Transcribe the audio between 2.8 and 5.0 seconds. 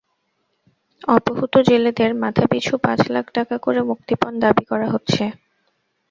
পাঁচ লাখ টাকা করে মুক্তিপণ দাবি করা